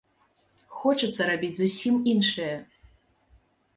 Хочацца 0.79 1.21
рабіць 1.31 1.51
зусім 1.59 1.93
іншае. 2.15 2.51